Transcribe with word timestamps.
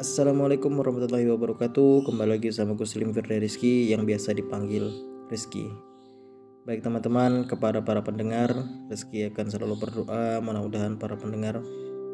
Assalamualaikum 0.00 0.80
warahmatullahi 0.80 1.28
wabarakatuh. 1.28 2.08
Kembali 2.08 2.40
lagi 2.40 2.48
sama 2.48 2.72
gue 2.72 2.88
Slim 2.88 3.12
Firda 3.12 3.36
Rizky 3.36 3.92
Yang 3.92 4.08
biasa 4.08 4.32
dipanggil 4.32 4.88
Rizky. 5.28 5.68
Baik 6.64 6.80
teman-teman 6.80 7.44
kepada 7.44 7.84
para 7.84 8.00
pendengar 8.00 8.48
Rizky 8.88 9.28
akan 9.28 9.52
selalu 9.52 9.76
berdoa. 9.76 10.40
Mudah-mudahan 10.40 10.96
para 10.96 11.20
pendengar 11.20 11.60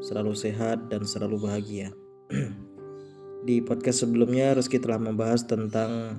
Selalu 0.03 0.35
sehat 0.35 0.91
dan 0.91 1.07
selalu 1.07 1.47
bahagia. 1.47 1.95
Di 3.47 3.63
podcast 3.63 4.03
sebelumnya 4.03 4.59
Rizky 4.59 4.83
telah 4.83 4.99
membahas 4.99 5.47
tentang 5.47 6.19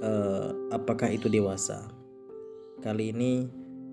uh, 0.00 0.56
Apakah 0.72 1.12
itu 1.12 1.28
dewasa. 1.28 1.92
Kali 2.80 3.12
ini 3.12 3.44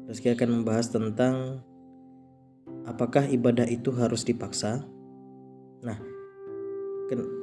Rizky 0.07 0.31
akan 0.31 0.63
membahas 0.63 0.87
tentang 0.95 1.59
Apakah 2.87 3.27
ibadah 3.27 3.67
itu 3.67 3.91
harus 3.91 4.23
dipaksa? 4.23 4.87
Nah, 5.83 6.18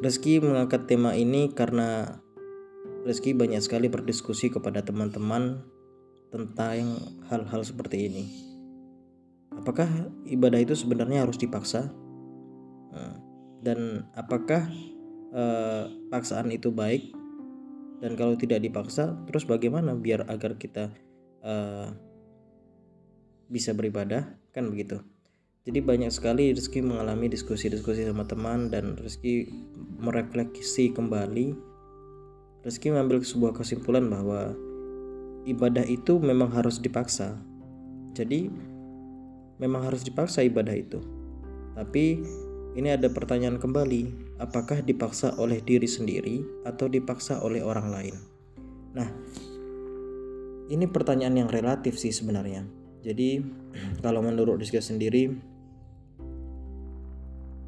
Reski 0.03 0.39
mengangkat 0.39 0.87
tema 0.87 1.19
ini 1.19 1.51
karena 1.51 2.21
Reski 3.07 3.35
banyak 3.35 3.63
sekali 3.63 3.87
berdiskusi 3.87 4.51
kepada 4.51 4.83
teman-teman 4.83 5.63
tentang 6.31 6.99
hal-hal 7.31 7.63
seperti 7.63 8.11
ini. 8.11 8.25
Apakah 9.55 9.87
ibadah 10.27 10.59
itu 10.59 10.75
sebenarnya 10.75 11.23
harus 11.23 11.39
dipaksa? 11.39 11.91
Nah, 12.91 13.15
dan 13.63 14.11
apakah 14.15 14.67
eh, 15.35 15.85
paksaan 16.11 16.51
itu 16.51 16.75
baik? 16.75 17.15
Dan 18.03 18.19
kalau 18.19 18.37
tidak 18.37 18.61
dipaksa, 18.61 19.17
terus 19.25 19.49
bagaimana 19.49 19.97
biar 19.97 20.29
agar 20.29 20.59
kita 20.59 20.93
eh, 21.47 21.89
bisa 23.47 23.71
beribadah? 23.73 24.35
Kan 24.51 24.69
begitu. 24.71 25.16
Jadi 25.67 25.83
banyak 25.83 26.15
sekali 26.15 26.55
Rizky 26.55 26.79
mengalami 26.79 27.27
diskusi-diskusi 27.27 28.07
sama 28.07 28.23
teman 28.23 28.71
dan 28.71 28.95
Rizky 29.03 29.51
merefleksi 29.99 30.95
kembali. 30.95 31.59
Rizky 32.63 32.95
mengambil 32.95 33.19
sebuah 33.27 33.51
kesimpulan 33.51 34.07
bahwa 34.07 34.55
ibadah 35.43 35.83
itu 35.83 36.23
memang 36.23 36.55
harus 36.55 36.79
dipaksa. 36.79 37.35
Jadi 38.15 38.47
memang 39.59 39.91
harus 39.91 40.07
dipaksa 40.07 40.47
ibadah 40.47 40.71
itu. 40.71 41.03
Tapi 41.75 42.23
ini 42.79 42.89
ada 42.95 43.11
pertanyaan 43.11 43.59
kembali, 43.59 44.37
apakah 44.39 44.87
dipaksa 44.87 45.35
oleh 45.35 45.59
diri 45.67 45.91
sendiri 45.91 46.47
atau 46.63 46.87
dipaksa 46.87 47.43
oleh 47.43 47.67
orang 47.67 47.91
lain? 47.91 48.15
Nah, 48.95 49.09
ini 50.71 50.87
pertanyaan 50.87 51.43
yang 51.43 51.51
relatif 51.51 51.99
sih 51.99 52.15
sebenarnya. 52.15 52.63
Jadi 53.03 53.43
kalau 54.07 54.23
menurut 54.23 54.63
Rizky 54.63 54.79
sendiri 54.79 55.56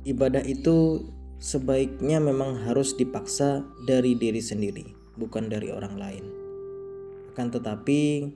ibadah 0.09 0.41
itu 0.42 1.05
sebaiknya 1.39 2.19
memang 2.19 2.64
harus 2.67 2.97
dipaksa 2.97 3.62
dari 3.84 4.17
diri 4.17 4.42
sendiri, 4.42 4.89
bukan 5.14 5.47
dari 5.53 5.70
orang 5.70 5.95
lain. 6.01 6.25
Akan 7.31 7.53
tetapi, 7.55 8.33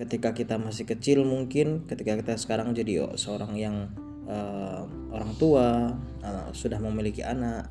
ketika 0.00 0.32
kita 0.32 0.56
masih 0.56 0.88
kecil, 0.88 1.26
mungkin 1.26 1.84
ketika 1.84 2.16
kita 2.16 2.34
sekarang 2.40 2.72
jadi 2.72 3.12
seorang 3.18 3.52
yang 3.58 3.92
uh, 4.24 4.88
orang 5.12 5.32
tua, 5.36 5.92
uh, 6.24 6.48
sudah 6.56 6.80
memiliki 6.80 7.20
anak, 7.20 7.68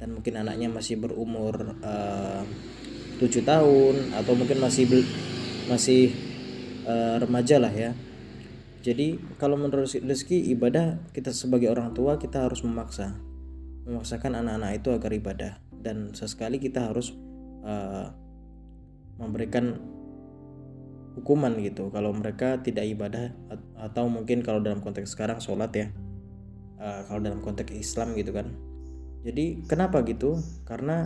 dan 0.00 0.16
mungkin 0.16 0.40
anaknya 0.40 0.72
masih 0.72 0.96
berumur 0.96 1.76
eh, 1.84 2.42
tujuh 3.20 3.44
tahun 3.44 4.16
atau 4.16 4.32
mungkin 4.32 4.56
masih 4.64 4.88
masih 5.68 6.16
uh, 6.88 7.20
remaja 7.20 7.60
lah 7.60 7.68
ya 7.68 7.92
jadi 8.80 9.20
kalau 9.36 9.60
menurut 9.60 9.92
rezeki 9.92 10.56
ibadah 10.56 10.96
kita 11.12 11.36
sebagai 11.36 11.68
orang 11.68 11.92
tua 11.92 12.16
kita 12.16 12.48
harus 12.48 12.64
memaksa, 12.64 13.12
memaksakan 13.84 14.40
anak-anak 14.40 14.80
itu 14.80 14.88
agar 14.96 15.12
ibadah. 15.12 15.52
Dan 15.80 16.16
sesekali 16.16 16.56
kita 16.56 16.88
harus 16.88 17.12
uh, 17.60 18.08
memberikan 19.20 19.76
hukuman 21.12 21.60
gitu. 21.60 21.92
Kalau 21.92 22.16
mereka 22.16 22.56
tidak 22.64 22.88
ibadah 22.88 23.36
atau 23.76 24.08
mungkin 24.08 24.40
kalau 24.40 24.64
dalam 24.64 24.80
konteks 24.80 25.12
sekarang 25.12 25.44
sholat 25.44 25.72
ya. 25.76 25.86
Uh, 26.80 27.04
kalau 27.04 27.20
dalam 27.20 27.44
konteks 27.44 27.76
Islam 27.76 28.16
gitu 28.16 28.32
kan. 28.32 28.48
Jadi 29.28 29.68
kenapa 29.68 30.00
gitu? 30.08 30.40
Karena 30.64 31.04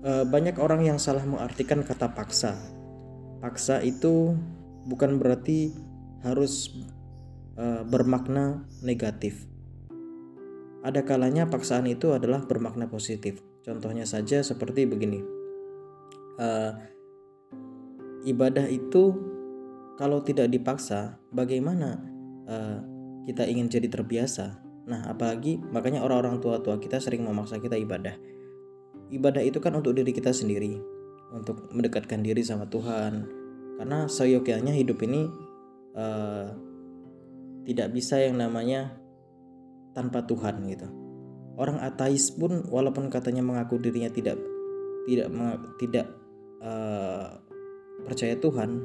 uh, 0.00 0.24
banyak 0.24 0.56
orang 0.56 0.80
yang 0.80 0.96
salah 0.96 1.28
mengartikan 1.28 1.84
kata 1.84 2.16
paksa. 2.16 2.56
Paksa 3.44 3.84
itu 3.84 4.32
bukan 4.88 5.20
berarti 5.20 5.91
harus 6.22 6.70
uh, 7.58 7.82
bermakna 7.86 8.64
negatif. 8.80 9.46
Ada 10.82 11.06
kalanya 11.06 11.46
paksaan 11.46 11.86
itu 11.86 12.10
adalah 12.10 12.42
bermakna 12.42 12.90
positif. 12.90 13.38
Contohnya 13.62 14.02
saja 14.02 14.42
seperti 14.42 14.82
begini. 14.86 15.22
Uh, 16.42 16.74
ibadah 18.26 18.66
itu 18.66 19.14
kalau 19.94 20.18
tidak 20.26 20.50
dipaksa, 20.50 21.22
bagaimana 21.30 22.02
uh, 22.50 22.82
kita 23.30 23.46
ingin 23.46 23.70
jadi 23.70 23.86
terbiasa? 23.86 24.58
Nah, 24.82 25.06
apalagi 25.06 25.62
makanya 25.70 26.02
orang-orang 26.02 26.42
tua-tua 26.42 26.82
kita 26.82 26.98
sering 26.98 27.22
memaksa 27.22 27.62
kita 27.62 27.78
ibadah. 27.78 28.18
Ibadah 29.14 29.44
itu 29.44 29.62
kan 29.62 29.78
untuk 29.78 29.94
diri 29.94 30.10
kita 30.10 30.34
sendiri, 30.34 30.82
untuk 31.30 31.70
mendekatkan 31.70 32.24
diri 32.26 32.42
sama 32.42 32.66
Tuhan. 32.66 33.30
Karena 33.78 34.10
seyogyanya 34.10 34.74
hidup 34.74 34.98
ini 35.06 35.30
uh, 35.96 36.52
tidak 37.62 37.94
bisa 37.94 38.18
yang 38.18 38.38
namanya 38.38 38.96
tanpa 39.92 40.24
Tuhan 40.24 40.64
gitu. 40.68 40.88
Orang 41.56 41.78
ateis 41.78 42.32
pun 42.32 42.64
walaupun 42.66 43.12
katanya 43.12 43.44
mengaku 43.44 43.76
dirinya 43.76 44.08
tidak 44.08 44.40
tidak 45.04 45.28
tidak 45.76 46.06
uh, 46.64 47.38
percaya 48.08 48.34
Tuhan, 48.40 48.82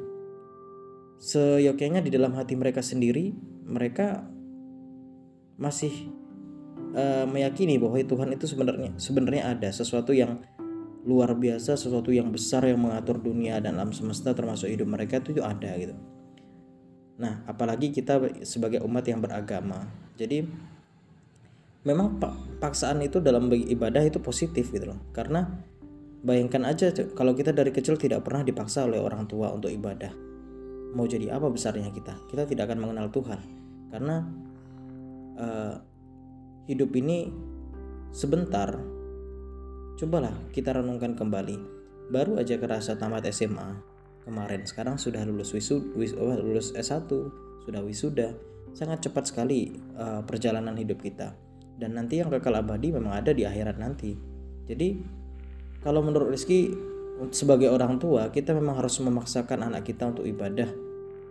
seyogyanya 1.18 2.04
di 2.04 2.12
dalam 2.12 2.36
hati 2.36 2.54
mereka 2.54 2.84
sendiri 2.84 3.32
mereka 3.64 4.24
masih 5.58 5.90
uh, 6.94 7.26
meyakini 7.26 7.80
bahwa 7.80 7.98
Tuhan 7.98 8.30
itu 8.36 8.46
sebenarnya 8.46 8.94
sebenarnya 9.00 9.42
ada 9.58 9.68
sesuatu 9.72 10.14
yang 10.14 10.38
luar 11.08 11.32
biasa, 11.32 11.74
sesuatu 11.74 12.12
yang 12.12 12.28
besar 12.28 12.68
yang 12.68 12.84
mengatur 12.84 13.16
dunia 13.16 13.58
dan 13.64 13.80
alam 13.80 13.96
semesta 13.96 14.36
termasuk 14.36 14.68
hidup 14.68 14.92
mereka 14.92 15.24
itu, 15.24 15.40
itu 15.40 15.42
ada 15.42 15.72
gitu. 15.80 15.96
Nah, 17.18 17.42
apalagi 17.50 17.90
kita 17.90 18.22
sebagai 18.46 18.78
umat 18.86 19.02
yang 19.06 19.18
beragama. 19.18 19.90
Jadi 20.14 20.46
memang 21.82 22.18
paksaan 22.62 23.02
itu 23.02 23.18
dalam 23.18 23.50
ibadah 23.50 24.02
itu 24.06 24.22
positif 24.22 24.70
gitu 24.70 24.94
loh. 24.94 25.00
Karena 25.10 25.46
bayangkan 26.22 26.70
aja 26.70 26.94
kalau 27.14 27.34
kita 27.34 27.50
dari 27.50 27.74
kecil 27.74 27.98
tidak 27.98 28.22
pernah 28.22 28.46
dipaksa 28.46 28.86
oleh 28.86 29.02
orang 29.02 29.26
tua 29.26 29.50
untuk 29.50 29.70
ibadah. 29.70 30.14
Mau 30.94 31.04
jadi 31.04 31.34
apa 31.34 31.50
besarnya 31.50 31.90
kita? 31.90 32.16
Kita 32.30 32.46
tidak 32.46 32.70
akan 32.70 32.78
mengenal 32.86 33.10
Tuhan. 33.10 33.40
Karena 33.90 34.16
uh, 35.36 35.74
hidup 36.70 36.90
ini 36.94 37.28
sebentar. 38.14 38.78
Cobalah 39.98 40.34
kita 40.54 40.70
renungkan 40.78 41.18
kembali. 41.18 41.78
Baru 42.08 42.40
aja 42.40 42.56
kerasa 42.56 42.96
tamat 42.96 43.26
SMA, 43.28 43.97
kemarin. 44.28 44.68
Sekarang 44.68 45.00
sudah 45.00 45.24
lulus 45.24 45.56
wisud 45.56 45.96
wis, 45.96 46.12
oh, 46.12 46.36
lulus 46.36 46.76
S1 46.76 47.08
sudah 47.64 47.80
wisuda. 47.80 48.36
Sangat 48.76 49.08
cepat 49.08 49.32
sekali 49.32 49.72
uh, 49.96 50.20
perjalanan 50.28 50.76
hidup 50.76 51.00
kita. 51.00 51.32
Dan 51.80 51.96
nanti 51.96 52.20
yang 52.20 52.28
kekal 52.28 52.60
abadi 52.60 52.92
memang 52.92 53.16
ada 53.16 53.32
di 53.32 53.48
akhirat 53.48 53.80
nanti. 53.80 54.12
Jadi 54.68 55.00
kalau 55.80 56.04
menurut 56.04 56.28
Rizky 56.28 56.68
sebagai 57.32 57.72
orang 57.72 57.98
tua 57.98 58.30
kita 58.30 58.54
memang 58.54 58.78
harus 58.78 59.00
memaksakan 59.00 59.72
anak 59.72 59.88
kita 59.88 60.12
untuk 60.12 60.28
ibadah. 60.28 60.68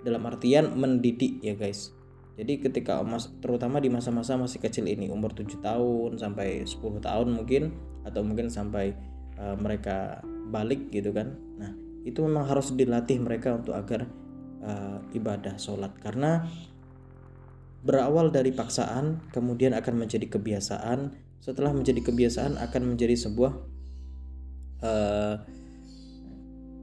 Dalam 0.01 0.25
artian 0.25 0.73
mendidik 0.73 1.43
ya 1.45 1.53
guys. 1.53 1.93
Jadi 2.37 2.61
ketika 2.61 3.01
mas, 3.01 3.33
terutama 3.41 3.81
di 3.81 3.89
masa-masa 3.89 4.37
masih 4.37 4.61
kecil 4.61 4.85
ini 4.85 5.09
umur 5.09 5.33
7 5.33 5.57
tahun 5.57 6.21
sampai 6.21 6.69
10 6.69 7.01
tahun 7.01 7.27
mungkin 7.33 7.73
atau 8.05 8.21
mungkin 8.21 8.47
sampai 8.53 8.93
uh, 9.41 9.57
mereka 9.57 10.21
balik 10.53 10.93
gitu 10.93 11.09
kan. 11.11 11.33
Nah 11.57 11.86
itu 12.07 12.23
memang 12.23 12.47
harus 12.47 12.71
dilatih 12.71 13.19
mereka 13.19 13.59
untuk 13.59 13.75
agar 13.75 14.07
uh, 14.63 15.03
ibadah 15.11 15.59
sholat. 15.59 15.91
Karena 15.99 16.47
berawal 17.83 18.31
dari 18.31 18.55
paksaan 18.55 19.27
kemudian 19.35 19.75
akan 19.75 20.07
menjadi 20.07 20.31
kebiasaan. 20.31 21.11
Setelah 21.43 21.75
menjadi 21.75 21.99
kebiasaan 21.99 22.55
akan 22.55 22.95
menjadi 22.95 23.19
sebuah 23.19 23.53
uh, 24.81 25.35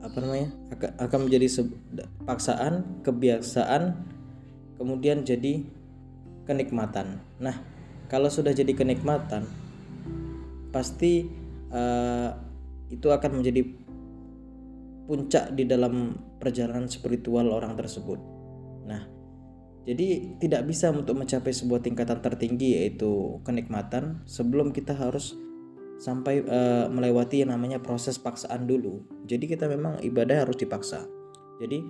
apa 0.05 0.17
namanya 0.21 0.53
akan 1.01 1.19
menjadi 1.25 1.65
paksaan 2.29 3.01
kebiasaan 3.01 3.83
kemudian 4.77 5.25
jadi 5.25 5.65
kenikmatan. 6.45 7.25
Nah 7.41 7.57
kalau 8.13 8.29
sudah 8.29 8.53
jadi 8.53 8.77
kenikmatan 8.77 9.49
pasti 10.69 11.25
uh, 11.73 12.37
itu 12.93 13.09
akan 13.09 13.41
menjadi 13.41 13.84
puncak 15.05 15.53
di 15.53 15.69
dalam 15.69 16.17
perjalanan 16.41 16.89
spiritual 16.89 17.53
orang 17.53 17.77
tersebut. 17.77 18.21
Nah, 18.89 19.03
Jadi 19.85 20.41
tidak 20.41 20.65
bisa 20.65 20.89
untuk 20.89 21.13
mencapai 21.13 21.53
sebuah 21.53 21.85
tingkatan 21.85 22.25
tertinggi 22.25 22.81
yaitu 22.81 23.37
kenikmatan 23.45 24.25
sebelum 24.25 24.73
kita 24.73 24.97
harus 24.97 25.37
sampai 26.01 26.41
uh, 26.41 26.89
melewati 26.89 27.45
yang 27.45 27.53
namanya 27.53 27.79
proses 27.85 28.17
paksaan 28.17 28.65
dulu. 28.65 29.05
Jadi 29.29 29.45
kita 29.45 29.69
memang 29.69 30.01
ibadah 30.01 30.49
harus 30.49 30.57
dipaksa. 30.57 31.05
Jadi 31.61 31.85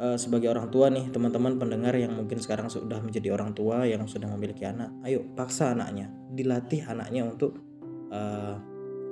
uh, 0.00 0.16
sebagai 0.16 0.48
orang 0.56 0.72
tua 0.72 0.88
nih 0.88 1.12
teman-teman 1.12 1.60
pendengar 1.60 1.92
yang 1.92 2.16
mungkin 2.16 2.40
sekarang 2.40 2.72
sudah 2.72 3.04
menjadi 3.04 3.36
orang 3.36 3.52
tua 3.52 3.84
yang 3.84 4.08
sudah 4.08 4.32
memiliki 4.32 4.64
anak, 4.64 4.88
ayo 5.04 5.20
paksa 5.36 5.76
anaknya, 5.76 6.08
dilatih 6.32 6.80
anaknya 6.88 7.28
untuk 7.28 7.60
uh, 8.08 8.56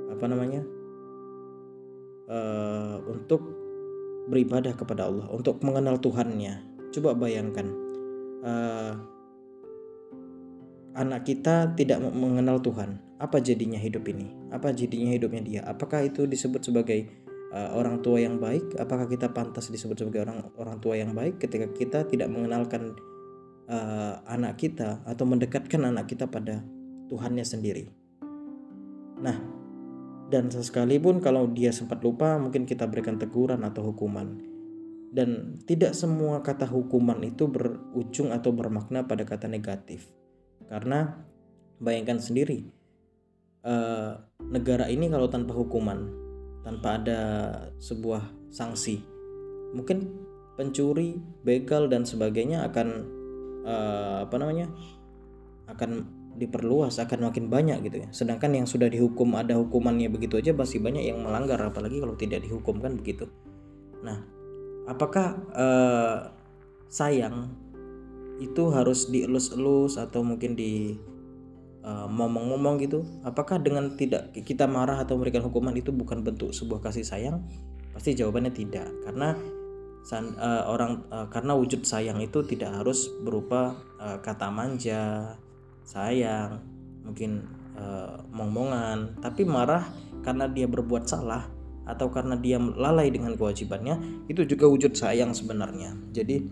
apa 0.09 0.25
namanya 0.25 0.65
uh, 2.31 3.03
untuk 3.11 3.43
beribadah 4.31 4.73
kepada 4.79 5.11
Allah, 5.11 5.27
untuk 5.35 5.59
mengenal 5.67 5.99
Tuhannya. 5.99 6.63
Coba 6.95 7.19
bayangkan 7.19 7.67
uh, 8.47 8.95
anak 10.95 11.27
kita 11.27 11.75
tidak 11.75 12.03
mengenal 12.15 12.63
Tuhan, 12.63 12.99
apa 13.19 13.39
jadinya 13.43 13.79
hidup 13.79 14.07
ini? 14.11 14.31
Apa 14.51 14.75
jadinya 14.75 15.15
hidupnya 15.15 15.43
dia? 15.43 15.61
Apakah 15.67 16.07
itu 16.07 16.27
disebut 16.27 16.63
sebagai 16.67 17.07
uh, 17.55 17.75
orang 17.77 18.03
tua 18.03 18.23
yang 18.23 18.39
baik? 18.39 18.75
Apakah 18.79 19.07
kita 19.07 19.31
pantas 19.31 19.71
disebut 19.71 19.99
sebagai 19.99 20.27
orang 20.27 20.47
orang 20.59 20.79
tua 20.83 20.99
yang 20.99 21.15
baik 21.15 21.39
ketika 21.39 21.67
kita 21.71 21.99
tidak 22.07 22.31
mengenalkan 22.31 22.95
uh, 23.71 24.19
anak 24.27 24.59
kita 24.59 25.03
atau 25.07 25.25
mendekatkan 25.27 25.83
anak 25.87 26.11
kita 26.11 26.27
pada 26.27 26.63
Tuhannya 27.07 27.47
sendiri? 27.47 27.91
Nah, 29.21 29.37
dan 30.31 30.49
sekalipun 30.49 31.19
kalau 31.19 31.51
dia 31.51 31.75
sempat 31.75 32.01
lupa, 32.07 32.39
mungkin 32.39 32.63
kita 32.63 32.87
berikan 32.87 33.19
teguran 33.19 33.67
atau 33.67 33.91
hukuman. 33.91 34.39
Dan 35.11 35.59
tidak 35.67 35.99
semua 35.99 36.39
kata 36.39 36.71
hukuman 36.71 37.19
itu 37.27 37.51
berujung 37.51 38.31
atau 38.31 38.55
bermakna 38.55 39.11
pada 39.11 39.27
kata 39.27 39.51
negatif. 39.51 40.07
Karena 40.71 41.19
bayangkan 41.83 42.23
sendiri 42.23 42.71
uh, 43.65 44.21
negara 44.53 44.87
ini 44.87 45.09
kalau 45.09 45.27
tanpa 45.33 45.57
hukuman 45.57 46.13
tanpa 46.61 47.01
ada 47.01 47.21
sebuah 47.81 48.53
sanksi 48.53 49.01
mungkin 49.73 50.13
pencuri 50.61 51.17
begal 51.41 51.89
dan 51.89 52.05
sebagainya 52.05 52.69
akan 52.69 52.89
uh, 53.65 54.29
apa 54.29 54.37
namanya 54.37 54.69
akan 55.73 56.20
diperluas 56.37 56.99
akan 57.03 57.31
makin 57.31 57.51
banyak 57.51 57.83
gitu 57.87 58.07
ya. 58.07 58.09
Sedangkan 58.15 58.55
yang 58.55 58.67
sudah 58.67 58.87
dihukum 58.87 59.35
ada 59.35 59.57
hukumannya 59.59 60.09
begitu 60.13 60.39
aja 60.39 60.55
masih 60.55 60.83
banyak 60.83 61.07
yang 61.11 61.21
melanggar 61.23 61.59
apalagi 61.61 61.99
kalau 61.99 62.15
tidak 62.15 62.45
dihukum 62.47 62.79
kan 62.79 62.97
begitu. 62.97 63.29
Nah 64.03 64.25
apakah 64.87 65.37
uh, 65.53 66.33
sayang 66.91 67.55
itu 68.41 68.73
harus 68.73 69.13
dielus-elus 69.13 70.01
atau 70.01 70.25
mungkin 70.25 70.57
di 70.57 70.97
ngomong-ngomong 71.81 72.77
gitu? 72.85 73.09
Apakah 73.25 73.57
dengan 73.57 73.97
tidak 73.97 74.37
kita 74.45 74.69
marah 74.69 75.01
atau 75.01 75.17
memberikan 75.17 75.41
hukuman 75.49 75.73
itu 75.73 75.89
bukan 75.89 76.21
bentuk 76.21 76.53
sebuah 76.53 76.85
kasih 76.85 77.09
sayang? 77.09 77.41
Pasti 77.97 78.13
jawabannya 78.13 78.53
tidak 78.53 78.85
karena 79.09 79.33
san, 80.05 80.37
uh, 80.37 80.69
orang 80.69 81.05
uh, 81.13 81.29
karena 81.29 81.57
wujud 81.57 81.85
sayang 81.85 82.21
itu 82.21 82.45
tidak 82.45 82.73
harus 82.73 83.09
berupa 83.25 83.77
uh, 84.01 84.19
kata 84.21 84.49
manja 84.49 85.35
sayang 85.91 86.63
mungkin 87.03 87.43
uh, 87.75 88.23
momongan 88.31 89.19
tapi 89.19 89.43
marah 89.43 89.91
karena 90.23 90.47
dia 90.47 90.71
berbuat 90.71 91.11
salah 91.11 91.51
atau 91.91 92.07
karena 92.15 92.39
dia 92.39 92.63
lalai 92.63 93.11
dengan 93.11 93.35
kewajibannya 93.35 94.27
itu 94.31 94.47
juga 94.47 94.71
wujud 94.71 94.95
sayang 94.95 95.35
sebenarnya. 95.35 95.99
Jadi 96.15 96.47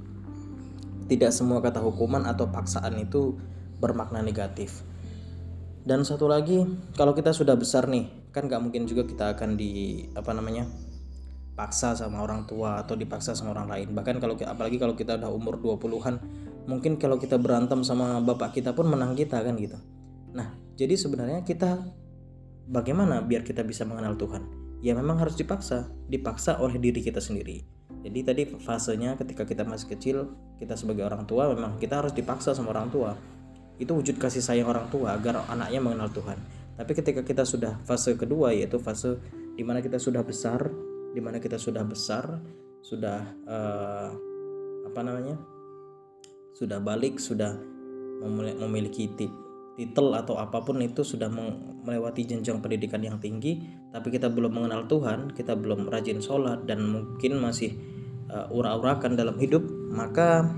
tidak 1.06 1.31
semua 1.31 1.62
kata 1.62 1.79
hukuman 1.79 2.26
atau 2.26 2.50
paksaan 2.50 2.99
itu 2.99 3.38
bermakna 3.79 4.19
negatif. 4.19 4.82
Dan 5.87 6.02
satu 6.02 6.26
lagi 6.26 6.67
kalau 6.99 7.14
kita 7.14 7.31
sudah 7.31 7.55
besar 7.55 7.87
nih 7.87 8.11
kan 8.34 8.50
nggak 8.50 8.61
mungkin 8.61 8.84
juga 8.84 9.06
kita 9.06 9.38
akan 9.38 9.55
di 9.55 10.05
apa 10.12 10.34
namanya 10.34 10.69
paksa 11.56 11.96
sama 11.96 12.23
orang 12.23 12.44
tua 12.44 12.82
atau 12.82 12.99
dipaksa 12.99 13.32
sama 13.38 13.55
orang 13.55 13.70
lain. 13.70 13.88
Bahkan 13.94 14.19
kalau 14.19 14.34
apalagi 14.43 14.76
kalau 14.76 14.99
kita 14.99 15.17
udah 15.17 15.31
umur 15.31 15.56
20-an 15.62 16.19
mungkin 16.69 17.00
kalau 17.00 17.17
kita 17.17 17.41
berantem 17.41 17.81
sama 17.81 18.20
bapak 18.20 18.61
kita 18.61 18.76
pun 18.76 18.93
menang 18.93 19.17
kita 19.17 19.41
kan 19.41 19.56
gitu. 19.56 19.81
Nah 20.37 20.53
jadi 20.76 20.94
sebenarnya 20.94 21.41
kita 21.43 21.81
bagaimana 22.69 23.25
biar 23.25 23.41
kita 23.41 23.65
bisa 23.65 23.88
mengenal 23.88 24.20
Tuhan? 24.20 24.44
Ya 24.85 24.93
memang 24.93 25.17
harus 25.19 25.35
dipaksa. 25.35 25.88
Dipaksa 26.06 26.61
oleh 26.61 26.76
diri 26.76 27.00
kita 27.00 27.19
sendiri. 27.19 27.65
Jadi 28.05 28.20
tadi 28.23 28.43
fasenya 28.47 29.19
ketika 29.19 29.43
kita 29.43 29.67
masih 29.67 29.91
kecil 29.97 30.17
kita 30.61 30.79
sebagai 30.79 31.03
orang 31.03 31.26
tua 31.26 31.50
memang 31.50 31.81
kita 31.81 32.05
harus 32.05 32.12
dipaksa 32.12 32.53
sama 32.53 32.76
orang 32.76 32.93
tua. 32.93 33.17
Itu 33.81 33.97
wujud 33.97 34.20
kasih 34.20 34.44
sayang 34.44 34.69
orang 34.69 34.87
tua 34.93 35.17
agar 35.17 35.49
anaknya 35.49 35.81
mengenal 35.82 36.12
Tuhan. 36.12 36.38
Tapi 36.79 36.93
ketika 36.94 37.26
kita 37.26 37.43
sudah 37.43 37.81
fase 37.82 38.15
kedua 38.15 38.55
yaitu 38.55 38.79
fase 38.79 39.19
di 39.59 39.67
mana 39.67 39.82
kita 39.82 39.99
sudah 39.99 40.23
besar 40.23 40.70
di 41.11 41.19
mana 41.19 41.43
kita 41.43 41.59
sudah 41.59 41.82
besar 41.82 42.38
sudah 42.79 43.26
uh, 43.50 44.15
apa 44.87 45.00
namanya 45.03 45.35
sudah 46.58 46.82
balik 46.82 47.22
sudah 47.22 47.55
memiliki 48.58 49.06
titel 49.78 50.10
atau 50.19 50.34
apa 50.43 50.58
pun 50.58 50.82
itu 50.82 51.06
sudah 51.06 51.31
melewati 51.87 52.26
jenjang 52.26 52.58
pendidikan 52.58 52.99
yang 52.99 53.22
tinggi 53.22 53.62
tapi 53.94 54.10
kita 54.10 54.26
belum 54.26 54.58
mengenal 54.58 54.90
Tuhan 54.90 55.31
kita 55.38 55.55
belum 55.55 55.87
rajin 55.87 56.19
sholat 56.19 56.66
dan 56.66 56.82
mungkin 56.82 57.38
masih 57.38 57.78
uh, 58.26 58.50
ura-urakan 58.50 59.14
dalam 59.14 59.38
hidup 59.38 59.62
maka 59.94 60.50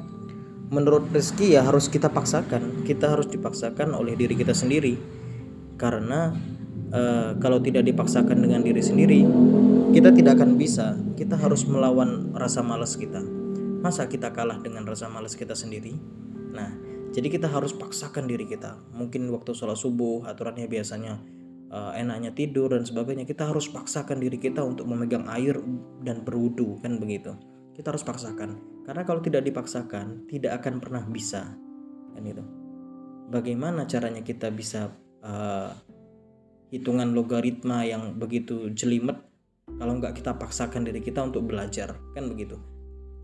menurut 0.73 1.05
rezeki 1.13 1.61
ya 1.61 1.69
harus 1.69 1.93
kita 1.93 2.09
paksakan 2.09 2.81
kita 2.89 3.13
harus 3.13 3.29
dipaksakan 3.29 3.93
oleh 3.93 4.17
diri 4.17 4.39
kita 4.39 4.55
sendiri. 4.55 4.97
Karena 5.75 6.31
uh, 6.95 7.37
kalau 7.43 7.59
tidak 7.61 7.89
dipaksakan 7.89 8.41
dengan 8.41 8.61
diri 8.63 8.81
sendiri 8.81 9.21
kita 9.91 10.15
tidak 10.15 10.39
akan 10.39 10.55
bisa 10.55 10.95
kita 11.19 11.35
harus 11.35 11.67
melawan 11.67 12.31
rasa 12.37 12.63
malas 12.63 12.95
kita 12.95 13.40
masa 13.81 14.07
kita 14.07 14.31
kalah 14.31 14.61
dengan 14.61 14.85
rasa 14.85 15.09
malas 15.09 15.35
kita 15.35 15.57
sendiri 15.57 15.97
nah 16.53 16.91
jadi 17.11 17.27
kita 17.27 17.51
harus 17.51 17.75
paksakan 17.75 18.31
diri 18.31 18.47
kita. 18.47 18.79
Mungkin 18.95 19.27
waktu 19.35 19.51
sholat 19.51 19.75
subuh 19.75 20.23
aturannya 20.31 20.71
biasanya 20.71 21.19
uh, 21.75 21.91
enaknya 21.99 22.31
tidur 22.31 22.71
dan 22.71 22.87
sebagainya. 22.87 23.27
Kita 23.27 23.51
harus 23.51 23.67
paksakan 23.67 24.23
diri 24.23 24.39
kita 24.39 24.63
untuk 24.63 24.87
memegang 24.87 25.27
air 25.27 25.59
dan 26.07 26.23
berwudu 26.23 26.79
kan 26.79 27.03
begitu. 27.03 27.35
Kita 27.75 27.91
harus 27.91 28.07
paksakan. 28.07 28.83
Karena 28.87 29.03
kalau 29.03 29.19
tidak 29.19 29.43
dipaksakan 29.43 30.31
tidak 30.31 30.63
akan 30.63 30.79
pernah 30.79 31.03
bisa 31.03 31.51
kan 32.15 32.23
itu. 32.23 32.43
Bagaimana 33.31 33.91
caranya 33.91 34.23
kita 34.23 34.55
bisa 34.55 34.95
uh, 35.27 35.71
hitungan 36.71 37.11
logaritma 37.11 37.83
yang 37.83 38.15
begitu 38.15 38.71
jelimet 38.71 39.19
kalau 39.67 39.99
nggak 39.99 40.19
kita 40.19 40.35
paksakan 40.39 40.87
diri 40.87 41.03
kita 41.03 41.23
untuk 41.23 41.47
belajar 41.47 41.95
kan 42.15 42.27
begitu 42.27 42.59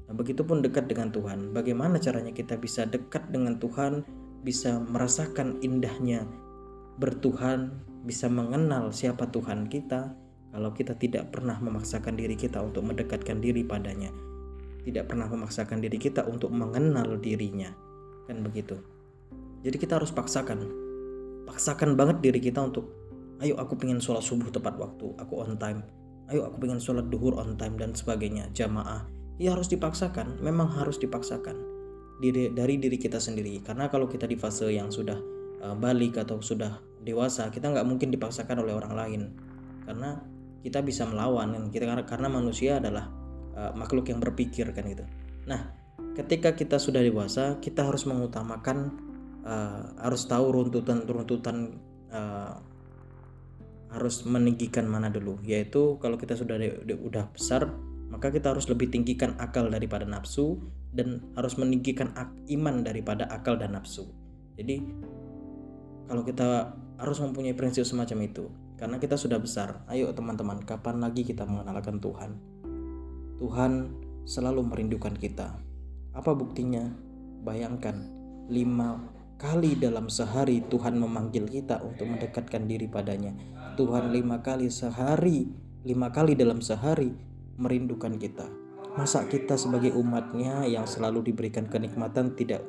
Nah, 0.07 0.15
begitupun 0.15 0.63
dekat 0.63 0.87
dengan 0.87 1.11
Tuhan. 1.11 1.51
Bagaimana 1.51 1.99
caranya 1.99 2.31
kita 2.31 2.55
bisa 2.55 2.87
dekat 2.87 3.27
dengan 3.35 3.59
Tuhan, 3.59 4.07
bisa 4.47 4.79
merasakan 4.79 5.59
indahnya 5.67 6.23
bertuhan, 6.97 7.85
bisa 8.09 8.31
mengenal 8.31 8.91
siapa 8.91 9.29
Tuhan 9.29 9.69
kita 9.69 10.17
kalau 10.55 10.73
kita 10.73 10.97
tidak 10.97 11.29
pernah 11.35 11.61
memaksakan 11.61 12.17
diri 12.17 12.33
kita 12.33 12.65
untuk 12.65 12.89
mendekatkan 12.89 13.45
diri 13.45 13.61
padanya. 13.67 14.09
Tidak 14.87 15.05
pernah 15.05 15.29
memaksakan 15.29 15.83
diri 15.83 15.99
kita 16.01 16.25
untuk 16.25 16.55
mengenal 16.55 17.19
dirinya. 17.21 17.69
Kan 18.25 18.41
begitu. 18.41 18.79
Jadi 19.67 19.77
kita 19.77 19.99
harus 19.99 20.15
paksakan. 20.15 20.63
Paksakan 21.45 21.99
banget 21.99 22.23
diri 22.23 22.41
kita 22.41 22.63
untuk 22.63 22.89
ayo 23.43 23.59
aku 23.61 23.77
pengen 23.77 24.01
sholat 24.01 24.25
subuh 24.25 24.49
tepat 24.49 24.79
waktu, 24.81 25.13
aku 25.21 25.35
on 25.43 25.59
time. 25.61 25.85
Ayo 26.33 26.47
aku 26.49 26.63
pengen 26.63 26.81
sholat 26.81 27.11
duhur 27.13 27.37
on 27.37 27.59
time 27.59 27.77
dan 27.77 27.93
sebagainya, 27.93 28.49
jamaah 28.57 29.16
ya 29.37 29.53
harus 29.53 29.69
dipaksakan 29.69 30.41
memang 30.41 30.73
harus 30.73 30.97
dipaksakan 30.97 31.77
diri 32.17 32.53
dari 32.53 32.81
diri 32.81 32.97
kita 32.97 33.21
sendiri. 33.21 33.61
Karena 33.61 33.93
kalau 33.93 34.09
kita 34.09 34.25
di 34.25 34.37
fase 34.37 34.69
yang 34.73 34.89
sudah 34.89 35.17
uh, 35.61 35.77
balik 35.77 36.17
atau 36.21 36.41
sudah 36.41 36.81
dewasa 37.05 37.53
kita 37.53 37.71
nggak 37.71 37.87
mungkin 37.87 38.09
dipaksakan 38.09 38.65
oleh 38.65 38.73
orang 38.73 38.95
lain. 38.97 39.23
Karena 39.85 40.19
kita 40.65 40.83
bisa 40.83 41.07
melawan 41.07 41.55
kan 41.55 41.65
kita 41.71 41.87
karena 42.09 42.29
manusia 42.33 42.83
adalah 42.83 43.07
uh, 43.55 43.73
makhluk 43.77 44.09
yang 44.11 44.19
berpikir 44.19 44.73
kan 44.73 44.89
gitu. 44.89 45.05
Nah 45.47 45.71
ketika 46.17 46.57
kita 46.57 46.81
sudah 46.81 47.05
dewasa 47.05 47.61
kita 47.61 47.85
harus 47.85 48.09
mengutamakan 48.09 48.97
uh, 49.45 50.01
harus 50.01 50.25
tahu 50.25 50.49
runtutan 50.49 51.05
runtutan 51.05 51.77
uh, 52.11 52.57
harus 53.93 54.25
meninggikan 54.25 54.89
mana 54.89 55.13
dulu. 55.13 55.39
Yaitu 55.45 56.01
kalau 56.01 56.17
kita 56.17 56.35
sudah 56.35 56.57
udah 56.89 57.31
besar 57.31 57.71
maka 58.13 58.31
kita 58.31 58.55
harus 58.55 58.71
lebih 58.71 58.91
tinggikan 58.93 59.35
akal 59.43 59.67
daripada 59.67 60.07
nafsu 60.07 60.59
dan 60.95 61.21
harus 61.35 61.59
meninggikan 61.59 62.15
iman 62.49 62.87
daripada 62.87 63.27
akal 63.29 63.59
dan 63.59 63.75
nafsu. 63.75 64.09
Jadi 64.57 64.81
kalau 66.07 66.23
kita 66.23 66.73
harus 66.97 67.19
mempunyai 67.21 67.53
prinsip 67.53 67.85
semacam 67.85 68.19
itu 68.25 68.45
karena 68.79 68.97
kita 68.97 69.19
sudah 69.19 69.37
besar. 69.37 69.85
Ayo 69.91 70.13
teman-teman, 70.15 70.63
kapan 70.65 71.03
lagi 71.03 71.27
kita 71.27 71.45
mengenalkan 71.45 72.01
Tuhan? 72.01 72.39
Tuhan 73.37 73.73
selalu 74.25 74.65
merindukan 74.65 75.13
kita. 75.13 75.61
Apa 76.17 76.33
buktinya? 76.33 77.07
bayangkan 77.47 78.11
lima 78.51 79.07
kali 79.39 79.79
dalam 79.79 80.11
sehari 80.11 80.67
Tuhan 80.67 80.99
memanggil 80.99 81.47
kita 81.47 81.79
untuk 81.87 82.11
mendekatkan 82.11 82.67
diri 82.67 82.91
padanya. 82.91 83.31
Tuhan 83.79 84.11
lima 84.11 84.43
kali 84.43 84.67
sehari, 84.67 85.47
lima 85.87 86.11
kali 86.11 86.35
dalam 86.35 86.59
sehari 86.59 87.15
merindukan 87.57 88.17
kita. 88.17 88.47
Masa 88.97 89.29
kita 89.29 89.61
sebagai 89.61 89.93
umatnya 89.93 90.65
yang 90.65 90.89
selalu 90.89 91.33
diberikan 91.33 91.69
kenikmatan 91.69 92.33
tidak 92.33 92.65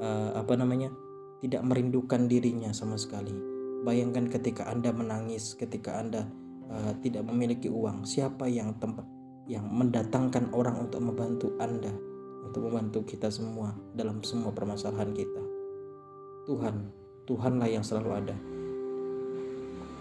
uh, 0.00 0.36
apa 0.36 0.52
namanya 0.56 0.92
tidak 1.40 1.64
merindukan 1.64 2.28
dirinya 2.28 2.68
sama 2.76 3.00
sekali. 3.00 3.32
Bayangkan 3.80 4.28
ketika 4.28 4.68
Anda 4.68 4.92
menangis, 4.92 5.56
ketika 5.56 5.96
Anda 5.96 6.28
uh, 6.68 6.92
tidak 7.00 7.24
memiliki 7.24 7.72
uang, 7.72 8.04
siapa 8.04 8.44
yang 8.44 8.76
tempat 8.76 9.08
yang 9.48 9.66
mendatangkan 9.66 10.52
orang 10.52 10.84
untuk 10.84 11.00
membantu 11.00 11.48
Anda, 11.56 11.90
untuk 12.44 12.68
membantu 12.68 13.02
kita 13.08 13.32
semua 13.32 13.72
dalam 13.96 14.20
semua 14.20 14.52
permasalahan 14.52 15.16
kita. 15.16 15.42
Tuhan, 16.44 16.92
Tuhanlah 17.24 17.68
yang 17.72 17.82
selalu 17.82 18.10
ada. 18.14 18.36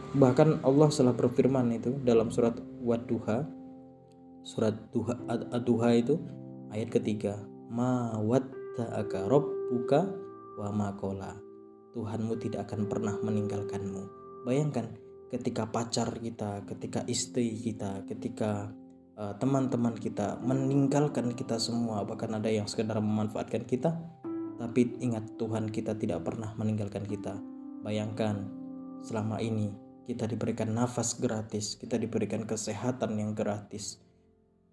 Bahkan 0.10 0.65
Allah 0.65 0.89
telah 0.89 1.13
berfirman 1.13 1.69
itu 1.74 1.93
dalam 2.01 2.34
surat 2.34 2.58
Wadduha, 2.81 3.46
surat 4.43 4.75
Duha, 4.93 5.89
itu 5.96 6.15
ayat 6.74 6.89
ketiga, 6.89 7.39
Ma 7.69 8.17
wadda'aka 8.17 9.29
rabbuka 9.29 10.10
wa 10.60 10.69
makola. 10.74 11.38
Tuhanmu 11.93 12.38
tidak 12.38 12.69
akan 12.69 12.86
pernah 12.86 13.15
meninggalkanmu. 13.22 14.03
Bayangkan 14.46 14.93
ketika 15.29 15.69
pacar 15.69 16.10
kita, 16.17 16.65
ketika 16.65 17.05
istri 17.05 17.53
kita, 17.53 18.05
ketika 18.10 18.74
eh, 19.17 19.34
teman-teman 19.38 19.98
uh, 19.98 20.01
kita 20.01 20.41
meninggalkan 20.41 21.34
kita 21.38 21.62
semua, 21.62 22.05
bahkan 22.05 22.34
ada 22.34 22.50
yang 22.50 22.65
sekedar 22.65 22.98
memanfaatkan 22.98 23.65
kita, 23.65 23.98
tapi 24.58 24.98
ingat 25.00 25.38
Tuhan 25.38 25.69
kita 25.69 25.96
tidak 25.96 26.25
pernah 26.25 26.53
meninggalkan 26.58 27.05
kita. 27.05 27.38
Bayangkan 27.86 28.50
selama 29.05 29.39
ini 29.39 29.72
kita 30.10 30.25
diberikan 30.25 30.74
nafas 30.74 31.15
gratis, 31.15 31.77
kita 31.77 31.96
diberikan 31.96 32.43
kesehatan 32.43 33.15
yang 33.22 33.31
gratis. 33.38 34.01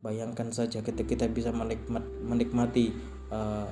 Bayangkan 0.05 0.53
saja 0.53 0.85
ketika 0.85 1.09
kita 1.09 1.27
bisa 1.33 1.51
menikmat, 1.51 2.05
menikmati 2.23 2.93
uh, 3.33 3.67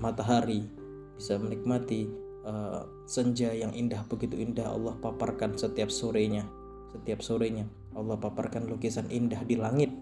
matahari, 0.00 0.66
bisa 1.14 1.38
menikmati 1.38 2.08
uh, 2.42 2.88
senja 3.04 3.52
yang 3.52 3.70
indah 3.76 4.02
begitu 4.08 4.40
indah 4.40 4.72
Allah 4.72 4.96
paparkan 4.98 5.54
setiap 5.54 5.92
sorenya, 5.92 6.48
setiap 6.90 7.20
sorenya 7.22 7.68
Allah 7.92 8.16
paparkan 8.16 8.68
lukisan 8.68 9.08
indah 9.12 9.44
di 9.44 9.56
langit 9.60 9.92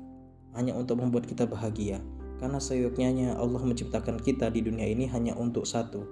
hanya 0.54 0.74
untuk 0.74 1.02
membuat 1.02 1.26
kita 1.26 1.46
bahagia. 1.46 1.98
Karena 2.40 2.56
seyogyanya 2.56 3.36
Allah 3.36 3.60
menciptakan 3.60 4.16
kita 4.16 4.48
di 4.48 4.64
dunia 4.64 4.88
ini 4.88 5.04
hanya 5.12 5.36
untuk 5.36 5.68
satu, 5.68 6.06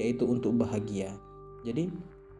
yaitu 0.00 0.24
untuk 0.24 0.56
bahagia. 0.56 1.12
Jadi, 1.60 1.92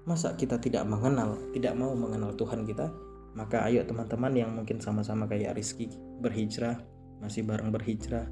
masa 0.09 0.33
kita 0.33 0.57
tidak 0.57 0.89
mengenal, 0.89 1.37
tidak 1.53 1.77
mau 1.77 1.93
mengenal 1.93 2.33
Tuhan 2.33 2.65
kita? 2.65 2.89
Maka 3.35 3.67
ayo 3.67 3.83
teman-teman 3.83 4.33
yang 4.35 4.51
mungkin 4.55 4.79
sama-sama 4.79 5.27
kayak 5.27 5.59
Rizky 5.59 5.91
berhijrah, 6.23 6.79
masih 7.19 7.43
bareng 7.43 7.75
berhijrah. 7.75 8.31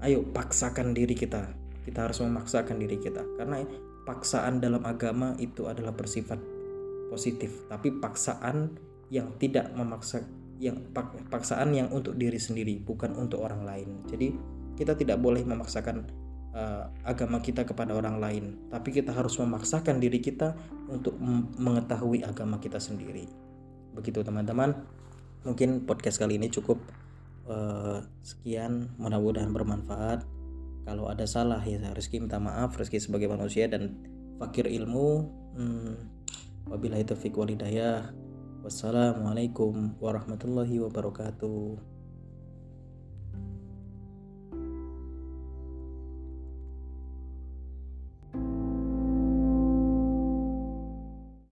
Ayo 0.00 0.24
paksakan 0.24 0.96
diri 0.96 1.12
kita. 1.12 1.52
Kita 1.84 2.08
harus 2.08 2.18
memaksakan 2.24 2.80
diri 2.80 2.96
kita. 2.96 3.22
Karena 3.36 3.62
paksaan 4.08 4.58
dalam 4.58 4.82
agama 4.88 5.36
itu 5.36 5.68
adalah 5.68 5.92
bersifat 5.92 6.40
positif. 7.12 7.68
Tapi 7.68 7.92
paksaan 8.00 8.76
yang 9.10 9.38
tidak 9.38 9.70
memaksa 9.76 10.26
yang 10.56 10.88
paksaan 11.28 11.76
yang 11.76 11.92
untuk 11.92 12.16
diri 12.16 12.40
sendiri 12.40 12.80
bukan 12.80 13.12
untuk 13.12 13.44
orang 13.44 13.62
lain 13.68 14.00
jadi 14.08 14.32
kita 14.76 14.96
tidak 14.96 15.20
boleh 15.20 15.44
memaksakan 15.44 16.08
uh, 16.56 16.88
agama 17.04 17.44
kita 17.44 17.68
kepada 17.68 17.92
orang 17.92 18.16
lain 18.16 18.44
tapi 18.72 18.88
kita 18.88 19.12
harus 19.12 19.36
memaksakan 19.36 20.00
diri 20.00 20.16
kita 20.16 20.56
untuk 20.88 21.20
mengetahui 21.60 22.24
agama 22.24 22.56
kita 22.56 22.80
sendiri 22.80 23.28
begitu 23.96 24.20
teman-teman. 24.20 24.76
Mungkin 25.48 25.88
podcast 25.88 26.20
kali 26.20 26.36
ini 26.36 26.52
cukup 26.52 26.76
uh, 27.48 28.04
sekian. 28.20 28.92
Mudah-mudahan 29.00 29.50
bermanfaat. 29.50 30.28
Kalau 30.84 31.08
ada 31.08 31.24
salah 31.24 31.64
ya 31.64 31.80
Rizky 31.96 32.20
minta 32.20 32.36
maaf. 32.36 32.76
Rizky 32.76 33.00
sebagai 33.00 33.32
manusia 33.32 33.66
dan 33.66 33.96
fakir 34.36 34.68
ilmu. 34.68 35.32
Hmm, 35.56 35.96
wabillahi 36.68 37.08
taufiq 37.08 37.32
walidayah 37.32 38.12
Wassalamualaikum 38.66 39.94
warahmatullahi 40.02 40.82
wabarakatuh. 40.82 41.95